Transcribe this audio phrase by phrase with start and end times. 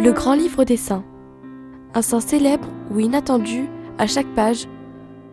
[0.00, 1.04] Le grand livre des saints.
[1.94, 3.68] Un saint célèbre ou inattendu
[3.98, 4.66] à chaque page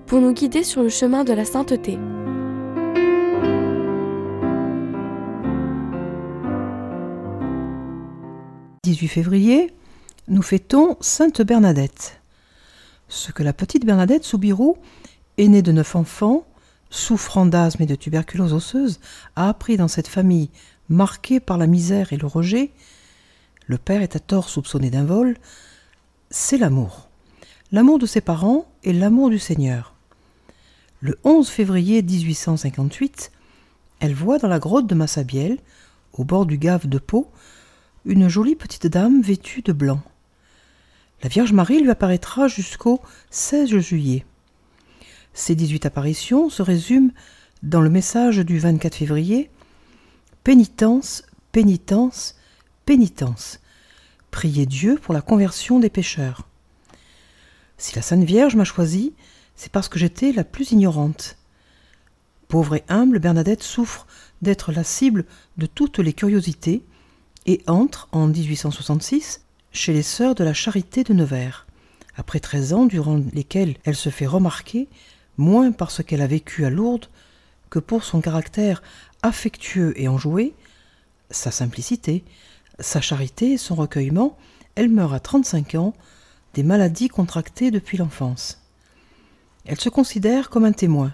[0.05, 1.97] pour nous guider sur le chemin de la sainteté.
[8.83, 9.73] «18 février,
[10.27, 12.21] nous fêtons Sainte Bernadette.
[13.07, 14.77] Ce que la petite Bernadette Soubirou,
[15.37, 16.45] aînée de neuf enfants,
[16.89, 18.99] souffrant d'asthme et de tuberculose osseuse,
[19.35, 20.49] a appris dans cette famille
[20.89, 22.71] marquée par la misère et le rejet,
[23.67, 25.37] le père est à tort soupçonné d'un vol,
[26.29, 27.09] c'est l'amour.
[27.71, 29.93] L'amour de ses parents et l'amour du Seigneur.
[30.99, 33.31] Le 11 février 1858,
[33.99, 35.57] elle voit dans la grotte de Massabielle,
[36.13, 37.31] au bord du gave de Pau,
[38.05, 40.01] une jolie petite dame vêtue de blanc.
[41.23, 44.25] La Vierge Marie lui apparaîtra jusqu'au 16 juillet.
[45.33, 47.11] Ces 18 apparitions se résument
[47.63, 49.49] dans le message du 24 février
[50.43, 52.35] Pénitence, pénitence,
[52.91, 53.61] pénitence.
[54.31, 56.49] Priez Dieu pour la conversion des pécheurs.
[57.77, 59.13] Si la Sainte Vierge m'a choisie,
[59.55, 61.37] c'est parce que j'étais la plus ignorante.
[62.49, 64.07] Pauvre et humble, Bernadette souffre
[64.41, 65.23] d'être la cible
[65.55, 66.83] de toutes les curiosités
[67.45, 71.67] et entre en 1866 chez les sœurs de la Charité de Nevers.
[72.17, 74.89] Après treize ans durant lesquels elle se fait remarquer,
[75.37, 77.07] moins par ce qu'elle a vécu à Lourdes
[77.69, 78.83] que pour son caractère
[79.21, 80.53] affectueux et enjoué,
[81.29, 82.25] sa simplicité,
[82.79, 84.37] sa charité et son recueillement,
[84.75, 85.93] elle meurt à 35 ans
[86.53, 88.61] des maladies contractées depuis l'enfance.
[89.65, 91.13] Elle se considère comme un témoin.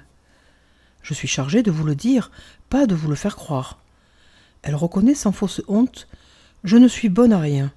[1.01, 2.31] Je suis chargé de vous le dire,
[2.69, 3.79] pas de vous le faire croire.
[4.61, 6.07] Elle reconnaît sans fausse honte
[6.63, 7.71] Je ne suis bonne à rien.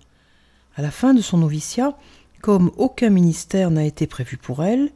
[0.76, 1.96] À la fin de son noviciat,
[2.40, 4.90] comme aucun ministère n'a été prévu pour elle,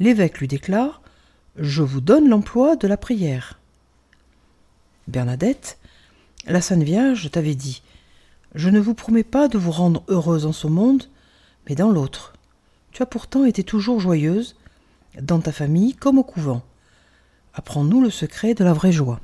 [0.00, 1.02] l'évêque lui déclare
[1.56, 3.58] Je vous donne l'emploi de la prière.
[5.08, 5.78] Bernadette,
[6.46, 7.82] la Sainte Vierge t'avait dit
[8.54, 11.04] Je ne vous promets pas de vous rendre heureuse en ce monde,
[11.68, 12.34] mais dans l'autre.
[12.90, 14.56] Tu as pourtant été toujours joyeuse,
[15.20, 16.62] dans ta famille comme au couvent.
[17.54, 19.20] Apprends-nous le secret de la vraie joie.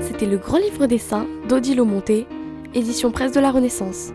[0.00, 2.28] C'était le grand livre des saints d'Odile Monté,
[2.74, 4.12] édition presse de la Renaissance.